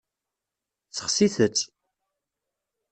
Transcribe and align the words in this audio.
Sexsit-tt. 0.97 1.65